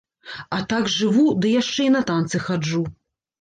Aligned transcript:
А 0.55 0.61
так 0.71 0.89
жыву, 0.93 1.25
ды 1.43 1.51
яшчэ 1.61 1.85
і 1.91 1.93
на 1.97 2.01
танцы 2.09 2.43
хаджу. 2.47 2.83